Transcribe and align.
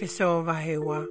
fiso 0.00 0.40
vahe 0.42 0.78
wa. 0.80 1.04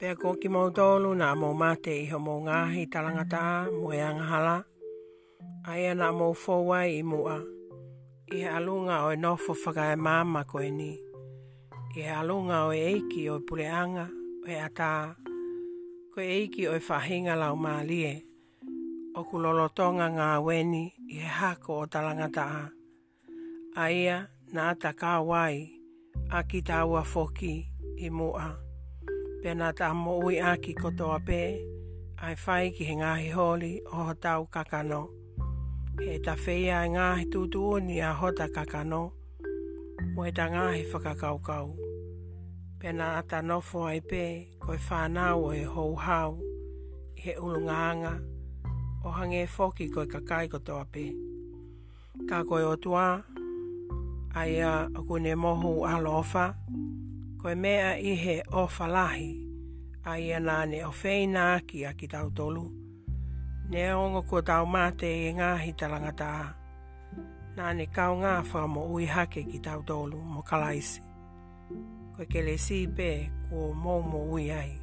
Pea 0.00 0.16
ko 0.16 0.36
ki 0.40 0.48
mau 0.48 0.70
na 1.14 1.34
mo 1.36 1.52
mate 1.52 1.92
i 1.92 2.06
ho 2.08 2.16
mo 2.18 2.40
ngahi 2.40 2.88
talangata 2.88 3.68
mo 3.70 3.92
e 3.92 4.00
anghala. 4.00 4.64
Aia 5.68 5.92
na 5.94 6.08
mo 6.16 6.32
fowa 6.32 6.86
i 6.88 7.02
mua. 7.04 7.40
I 8.32 8.36
he 8.40 8.48
alunga 8.48 9.04
o 9.04 9.12
e 9.12 9.16
nofo 9.20 9.52
whaka 9.52 9.92
e 9.92 9.96
mama 9.96 10.44
ko 10.48 10.60
e 10.64 10.70
ni. 10.70 10.96
I 11.96 12.00
he 12.00 12.08
alunga 12.08 12.64
o 12.68 12.72
e 12.72 12.80
eiki 12.96 13.28
o 13.28 13.36
e 13.36 13.44
puleanga 13.44 14.08
o 14.08 14.48
e 14.48 14.56
ata. 14.56 15.14
Ko 16.14 16.20
e 16.24 16.48
eiki 16.48 16.64
o 16.72 16.72
e 16.74 16.80
whahinga 16.80 17.36
lau 17.36 17.54
mālie. 17.54 18.24
O 19.12 19.28
ku 19.28 19.36
lolotonga 19.38 20.08
ngā 20.08 20.40
weni 20.40 20.86
i 21.12 21.20
he 21.20 21.28
hako 21.28 21.84
o 21.84 21.84
talangata. 21.86 22.72
Aia 23.76 24.24
na 24.52 24.70
ata 24.72 24.96
kawai. 24.96 25.28
wai 25.28 25.73
a 26.38 26.40
ki 26.48 26.60
tāua 26.62 27.02
foki 27.06 27.54
i 27.96 28.10
mua. 28.10 28.50
Pena 29.42 29.70
tā 29.76 29.90
moui 29.94 30.38
a 30.40 30.54
ki 30.56 30.74
kotoa 30.74 31.18
pē, 31.26 31.40
ai 32.26 32.34
whai 32.44 32.70
ki 32.76 32.84
he 32.88 32.94
ngāhi 33.00 33.30
hōli 33.34 33.72
o 33.86 34.06
ho 34.08 34.14
tau 34.14 34.46
kakano. 34.54 35.02
He 36.00 36.18
ta 36.26 36.34
whei 36.46 36.70
ai 36.70 36.88
e 36.88 36.92
ngāhi 36.96 37.26
tūtuu 37.32 37.80
ni 37.86 38.00
a 38.00 38.12
hota 38.20 38.46
kakano, 38.56 39.02
mo 40.14 40.24
e 40.26 40.32
ta 40.32 40.48
ngāhi 40.50 40.82
whakakaukau. 40.90 41.68
Pena 42.80 43.06
a 43.18 43.22
ta 43.30 43.42
nofo 43.42 43.84
ai 43.86 44.00
pē, 44.00 44.24
koi 44.64 44.76
whānau 44.88 45.52
e 45.56 45.62
hou 45.74 45.94
hau, 46.06 46.40
he 47.22 47.36
ulunganga, 47.44 48.14
o 49.04 49.12
hange 49.18 49.46
foki 49.48 49.86
koi 49.94 50.06
kakai 50.14 50.48
kotoa 50.48 50.84
pē. 50.92 51.06
Ka 52.28 52.42
koi 52.48 52.62
o 52.64 52.74
tuā, 52.84 53.06
aia 54.34 54.88
a 54.94 55.02
kone 55.08 55.34
mohu 55.36 55.86
alofa, 55.86 56.54
koe 57.38 57.54
mea 57.54 57.94
i 58.02 58.14
he 58.18 58.40
o 58.52 58.64
falahi, 58.66 59.28
aia 60.10 60.40
nāne 60.42 60.80
o 60.86 60.90
feina 60.90 61.60
ki 61.66 61.84
a 61.86 61.92
ki 61.94 62.08
tau 62.10 62.30
tolu. 62.34 62.64
Ne 63.70 63.84
ongo 63.94 64.22
ko 64.28 64.40
tau 64.42 64.66
mate 64.66 65.06
e 65.06 65.30
ngā 65.36 65.52
hi 65.62 65.72
talangata. 65.78 66.32
Nāne 67.56 67.86
kau 67.94 68.16
ngā 68.20 68.34
wha 68.50 68.64
mo 68.66 68.82
ui 68.96 69.06
hake 69.06 69.44
ki 69.46 69.60
tau 69.62 69.82
tolu 69.86 70.18
mo 70.20 70.42
kalaisi. 70.42 71.00
Koe 72.16 72.26
kele 72.26 72.58
si 72.58 72.82
pē 72.90 73.08
ko 73.48 73.70
mou 73.74 74.02
mo 74.02 74.24
ui 74.34 74.50
ai. 74.50 74.74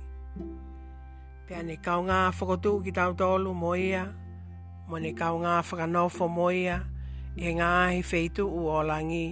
Pea 1.48 1.60
ne 1.64 1.76
kau 1.84 2.02
ngā 2.08 2.22
whakotu 2.32 2.80
ki 2.88 2.92
tau 2.96 3.12
tolu 3.20 3.52
mo 3.54 3.76
ia, 3.76 4.08
mo 4.88 4.98
ne 4.98 5.12
kau 5.14 5.38
ngā 5.44 5.60
whakanofo 5.62 6.30
mo 6.32 6.48
ia, 6.48 6.48
mo 6.48 6.50
ia, 6.56 6.80
e 7.40 7.54
ngā 7.56 7.70
he 7.90 8.00
feitu 8.04 8.44
u 8.52 8.66
olangi 8.76 9.26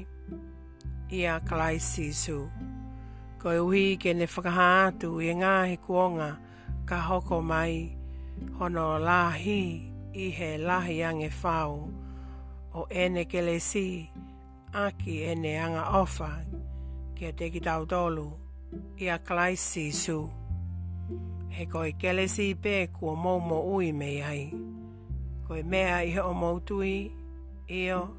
i 1.17 1.23
a 1.27 1.39
kalai 1.43 1.79
sisu. 1.81 2.39
Ko 3.41 3.51
e 3.51 3.59
uhi 3.59 3.97
ke 3.99 4.13
ne 4.15 4.25
whakahātu 4.27 5.11
e 5.23 5.33
ngā 5.35 5.53
he 5.67 5.75
kuonga 5.83 6.29
ka 6.87 6.99
hoko 7.09 7.41
mai 7.43 7.91
hono 8.59 8.85
lahi 9.03 9.61
i 10.15 10.29
he 10.31 10.51
lahi 10.57 11.01
ange 11.03 11.29
whau 11.43 11.89
o 12.73 12.85
ene 12.89 13.25
ke 13.25 13.43
si 13.59 14.07
aki 14.73 15.23
ene 15.33 15.57
anga 15.59 15.83
ofa 15.99 16.31
ke 17.15 17.31
te 17.37 17.49
ki 17.49 17.59
tau 17.59 17.83
tolu 17.85 18.31
i 18.99 19.07
a 19.09 19.19
kalai 19.19 19.55
sisu. 19.57 20.29
He 21.49 21.65
koe 21.65 21.91
kele 21.99 22.27
si 22.29 22.53
pē 22.55 22.87
kua 22.93 23.15
mou 23.15 23.39
mo 23.39 23.59
ui 23.75 23.91
mei 23.91 24.21
ai. 24.23 24.47
Koe 25.47 25.63
mea 25.63 25.99
i 26.05 26.11
he 26.13 26.21
o 26.21 26.33
moutui 26.33 27.11
Eo, 27.71 28.09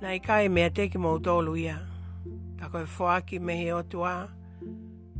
na 0.00 0.10
i 0.14 0.18
kai 0.20 0.46
mea 0.52 0.68
te 0.76 0.84
ki 0.92 1.00
mou 1.00 1.16
tōlu 1.24 1.54
ia. 1.56 1.78
Ta 2.60 2.68
koe 2.68 2.82
fuaki 2.94 3.38
mehi 3.40 3.70
o 3.72 3.78
tua, 3.82 4.12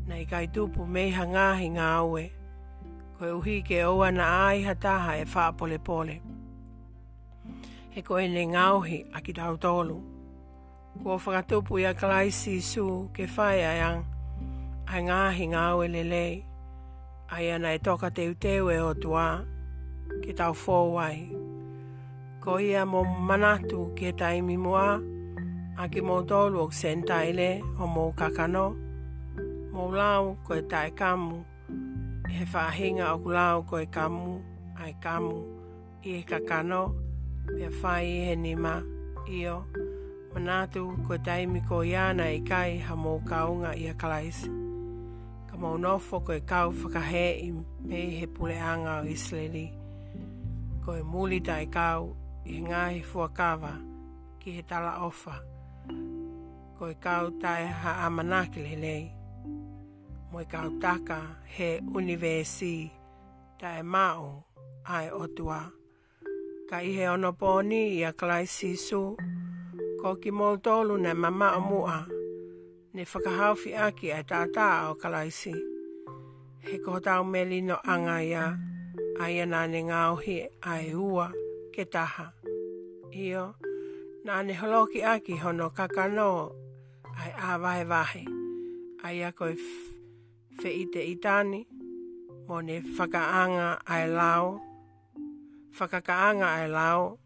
na 0.08 0.16
i 0.20 0.26
kai 0.28 0.48
tupu 0.52 0.84
mei 0.84 1.08
hangahi 1.16 1.70
ngā 1.76 1.86
aue. 2.02 2.24
Koe 3.18 3.30
uhi 3.38 3.54
ke 3.68 3.78
oa 3.88 4.10
na 4.12 4.26
ai 4.50 4.60
hataha 4.66 5.14
e 5.20 5.24
wha 5.34 5.44
pole 5.56 5.78
pole. 5.80 6.16
He 7.94 8.02
koe 8.04 8.28
ne 8.28 8.44
ngauhi 8.52 8.98
a 9.16 9.22
ki 9.24 9.32
tau 9.32 9.56
tōlu. 9.56 9.96
Kua 11.02 11.16
whakatupu 11.16 11.80
ia 11.80 11.94
klai 11.96 12.28
si 12.32 12.60
su 12.60 13.08
ke 13.16 13.24
whai 13.36 13.64
ai 13.70 13.78
ang. 13.88 14.04
Ai 14.86 15.00
ngāhi 15.08 15.48
ngā 15.54 15.64
aue 15.72 15.88
le 15.88 16.04
lei. 16.04 16.44
Ai 17.32 17.48
ana 17.56 17.72
e 17.72 17.78
toka 17.78 18.10
teu 18.12 18.34
teu 18.34 18.68
e 18.70 18.76
o 18.76 18.92
tua. 18.94 19.26
ke 20.22 20.32
tau 20.36 20.52
fōwai. 20.52 21.16
tau 21.16 21.32
fōwai 21.32 21.41
ko 22.42 22.58
ia 22.58 22.82
mo 22.82 23.06
manatu 23.06 23.94
ke 23.94 24.10
taimi 24.18 24.58
moa, 24.58 24.98
a 25.78 25.86
ki 25.86 26.02
mo 26.02 26.26
tolu 26.26 26.66
o 26.66 26.70
sentaile 26.74 27.62
o 27.78 27.86
mo 27.86 28.10
kakano, 28.18 28.74
mo 29.70 29.86
lau 29.94 30.34
ko 30.42 30.58
e 30.58 30.62
tae 30.66 30.90
kamu, 30.90 31.38
he 32.28 32.42
whahinga 32.50 33.14
o 33.14 33.28
lau 33.30 33.62
ko 33.62 33.78
e 33.78 33.86
kamu, 33.86 34.42
ai 34.74 34.94
kamu, 34.98 35.38
i 36.02 36.18
e 36.18 36.22
kakano, 36.26 36.82
pia 37.54 37.70
whai 37.78 38.06
i 38.10 38.18
he 38.26 38.34
nima, 38.34 38.74
io, 39.30 39.62
manatu 40.34 40.82
ko 41.06 41.14
e 41.14 41.22
taimi 41.22 41.62
ko 41.62 41.86
iana 41.86 42.26
i 42.26 42.42
e 42.42 42.42
kai 42.42 42.82
ha 42.82 42.94
mo 42.98 43.20
kaunga 43.22 43.70
i 43.78 43.86
a 43.86 43.94
kalaisi. 43.94 44.50
Ka 45.46 45.54
mo 45.62 45.78
nofo 45.78 46.18
ko 46.26 46.34
kau 46.42 46.74
whakahe 46.74 47.38
i 47.46 47.54
me 47.86 47.98
he 48.18 48.26
puleanga 48.26 48.98
o 48.98 49.06
Isleli, 49.06 49.68
ko 50.82 50.98
e 50.98 51.02
muli 51.06 51.38
tae 51.38 51.70
kau 51.70 52.10
i 52.44 52.58
ngā 52.62 52.78
he 52.90 53.00
fuakawa 53.06 53.68
ki 54.42 54.50
he 54.56 54.62
tala 54.66 54.96
ofa. 55.06 55.36
Ko 56.78 56.88
i 56.90 56.94
kau 57.02 57.28
tae 57.42 57.66
ha 57.82 57.94
amanakele 58.06 58.72
nei. 58.80 59.04
Mo 60.32 60.40
i 60.42 60.48
kau 60.50 60.72
taka 60.82 61.20
he 61.56 61.78
universi 61.94 62.90
tae 63.60 63.82
mao 63.82 64.32
ai 64.86 65.10
otua. 65.10 65.60
Ka 66.70 66.80
i 66.82 66.90
he 66.96 67.06
onoponi 67.10 67.38
pōni 67.40 67.98
i 67.98 68.02
a 68.04 68.10
klai 68.12 68.46
sisu. 68.46 69.02
Ko 70.02 70.16
ki 70.18 70.30
moutolu 70.34 70.96
ne 70.98 71.14
mama 71.14 71.52
o 71.56 71.60
mua. 71.60 72.00
Ne 72.92 73.04
whakahaufi 73.04 73.74
aki 73.78 74.10
e 74.10 74.22
tātā 74.24 74.88
o 74.90 74.94
kalaisi. 74.98 75.54
He 76.64 76.78
kohotau 76.82 77.22
me 77.24 77.44
lino 77.44 77.78
anga 77.84 78.18
ia. 78.22 78.48
Ai 79.20 79.38
anane 79.44 79.82
ai 79.92 80.08
ua. 80.26 80.50
Ai 80.72 80.94
ua 80.94 81.28
ke 81.72 81.88
taha. 81.88 82.28
Io, 83.16 83.54
nā 84.28 84.38
ne 84.44 84.54
holoki 84.60 85.00
aki 85.02 85.38
hono 85.40 85.70
kakano 85.72 86.52
ai 87.16 87.32
a 87.48 87.56
vahe 87.58 87.84
vahe. 87.88 88.22
Ai 89.02 89.24
a 89.24 89.32
koe 89.32 89.56
fe 90.60 90.68
i 90.68 90.84
te 90.92 91.02
itani, 91.12 91.64
mo 92.46 92.60
ne 92.60 92.76
whakaanga 92.96 93.68
ai 93.94 94.04
lao, 94.18 94.60
whakakaanga 95.80 96.48
ai 96.60 96.68
lao, 96.76 97.18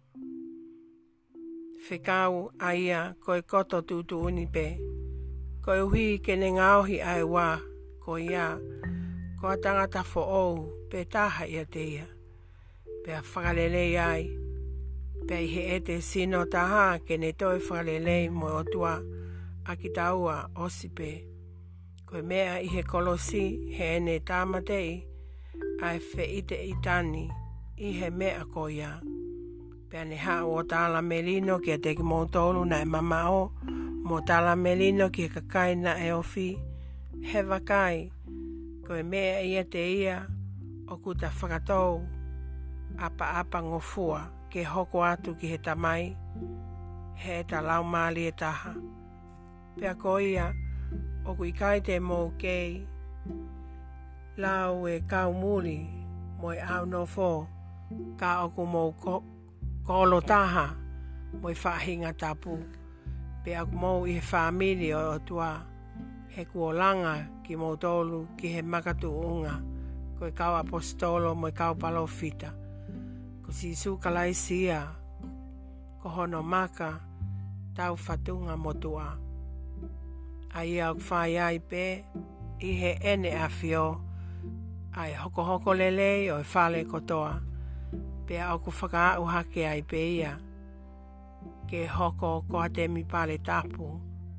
whekau 1.91 2.35
ai 2.69 2.83
a 2.91 3.01
koe 3.25 3.41
koto 3.51 3.79
tūtu 3.89 4.17
unipe, 4.31 4.67
koe 5.65 5.81
uhi 5.87 6.07
ke 6.25 6.39
ne 6.41 6.49
ngāohi 6.57 7.01
ai 7.13 7.23
wā, 7.35 7.49
koe 8.05 8.23
ia, 8.31 8.47
koe 9.43 9.57
tangata 9.63 10.03
fo 10.13 10.23
ou, 10.45 10.57
pe 10.91 11.05
taha 11.13 11.45
ia 11.47 11.67
te 11.69 11.85
ia 11.99 12.13
pea 13.07 13.23
whakalelei 13.23 13.99
ai. 13.99 14.25
Pea 15.27 15.41
ihe 15.47 15.63
e 15.77 15.81
te 15.87 15.95
sino 16.11 16.41
taha 16.55 16.87
ke 17.07 17.15
ne 17.21 17.31
toi 17.41 17.57
e 17.59 17.63
whakalelei 17.67 18.25
mo 18.39 18.49
o 18.59 18.63
tua 18.73 18.95
a 19.65 19.73
ki 19.81 19.89
taua 19.99 20.37
osipe. 20.65 21.11
Koe 22.07 22.23
mea 22.31 22.53
ihe 22.67 22.83
kolosi 22.93 23.45
he 23.77 23.87
e 23.97 24.01
ne 24.07 24.17
tāmatei 24.29 24.91
a 25.87 25.95
e 25.97 26.01
fe 26.09 26.25
ite 26.39 26.57
i 26.71 26.75
tani 26.85 27.25
i 27.79 27.89
he 28.01 28.09
mea 28.21 28.43
koia. 28.55 28.91
Pea 29.91 30.03
ne 30.09 30.17
ha 30.25 30.37
o 30.45 30.59
tāla 30.71 31.01
melino 31.11 31.61
ki 31.63 31.77
a 31.77 31.79
teki 31.85 32.03
mō 32.03 32.21
tōru 32.35 32.67
na 32.71 32.83
e 32.83 32.87
mama 32.95 33.21
o, 33.41 33.45
mō 34.09 34.19
tāla 34.29 34.57
melino 34.59 35.09
ki 35.15 35.29
a 35.29 35.33
kakai 35.39 35.79
na 35.85 35.95
e 36.07 36.11
ofi, 36.19 36.49
he 37.31 37.43
vakai, 37.47 38.11
koe 38.87 39.03
mea 39.03 39.39
ia 39.47 39.63
e 39.63 39.71
te 39.73 39.85
ia, 40.03 40.19
o 40.89 40.99
kuta 41.03 41.31
whakatou, 41.39 42.03
apa 42.97 43.45
apa 43.45 43.61
ngofua 43.61 44.33
ke 44.49 44.65
hoko 44.65 45.05
atu 45.05 45.37
ki 45.37 45.47
he 45.53 45.59
tamai, 45.61 46.17
he 47.15 47.41
e 47.41 47.45
ta 47.45 47.61
lau 47.61 47.85
maali 47.85 48.25
e 48.33 48.33
taha. 48.33 48.73
Pea 49.77 49.93
ko 50.01 50.17
o 50.17 51.31
kui 51.35 51.53
kai 51.53 51.79
te 51.85 51.99
mō 52.01 52.33
kei, 52.41 52.87
lau 54.39 54.89
e 54.89 55.01
kau 55.11 55.33
muri 55.33 55.79
mo 56.41 56.49
e 56.53 56.59
au 56.75 56.85
no 56.87 57.05
fō, 57.15 57.31
ka 58.21 58.45
oku 58.45 58.63
mō 58.65 58.85
ko, 59.03 59.17
kolo 59.87 60.21
taha, 60.21 60.67
mo 61.41 61.49
e 61.49 61.55
whahinga 61.63 62.13
tapu. 62.21 62.55
Pea 63.45 63.61
ku 63.69 63.75
mō 63.77 64.07
i 64.09 64.13
he 64.17 64.21
whamiri 64.31 64.89
o 64.97 65.19
tua, 65.27 65.51
he 66.33 66.45
kuolanga 66.53 67.15
ki 67.45 67.53
mō 67.61 67.77
tolu, 67.77 68.27
ki 68.39 68.47
he 68.55 68.63
makatu 68.63 69.09
unga, 69.13 69.55
ko 70.17 70.25
e 70.27 70.33
kau 70.33 70.57
apostolo, 70.57 71.35
mo 71.35 71.49
e 71.49 71.53
kau 71.53 71.75
palofita 71.77 72.65
ko 73.47 73.53
si 73.55 73.79
su 73.79 73.95
kalai 74.03 74.35
sia 74.35 74.91
ko 76.03 76.09
hono 76.11 76.43
maka 76.43 76.99
tau 77.79 77.95
fatunga 77.95 78.59
motua 78.59 79.15
a 80.51 80.59
ia 80.67 80.91
o 80.91 80.99
ai 81.15 81.59
pe 81.71 81.87
i 82.59 82.71
he 82.81 82.91
ene 83.13 83.31
a 83.39 83.47
fio 83.49 84.03
ai 84.99 85.13
hoko 85.15 85.43
hoko 85.47 85.71
lele 85.79 86.09
o 86.35 86.39
e 86.43 86.47
fale 86.53 86.81
kotoa 86.91 87.33
pe 88.27 88.35
a 88.43 88.51
o 88.55 88.59
faka 88.59 88.99
whakaau 88.99 89.27
hake 89.33 89.63
ai 89.71 89.83
pe 89.91 90.01
ia 90.19 90.33
ke 91.71 91.87
hoko 91.97 92.43
ko 92.51 92.57
a 92.67 92.69
te 92.75 92.89
mi 92.89 93.03
pale 93.05 93.39
tapu 93.39 93.89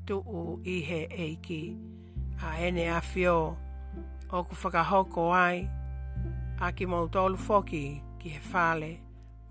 tu 0.06 0.14
u 0.26 0.60
i 0.74 0.84
he 0.88 1.00
eiki 1.24 1.62
a 2.46 2.60
ene 2.66 2.84
a 2.92 3.00
fio 3.00 3.56
o 4.36 4.44
ku 4.44 4.54
whakahoko 4.62 5.32
ai 5.32 5.58
a 6.60 6.68
ki 6.76 6.84
mou 6.90 7.08
tolu 7.08 7.38
foki 7.40 7.84
ki 8.28 8.34
he 8.36 8.42
whale 8.52 8.90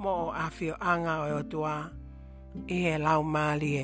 mo 0.01 0.11
o 0.25 0.27
awhio 0.43 0.75
anga 0.91 1.13
o 1.23 1.25
e 1.31 1.33
o 1.41 1.41
tua 1.51 1.73
i 2.75 2.77
he 2.83 2.93
lau 3.05 3.21
mālie. 3.35 3.83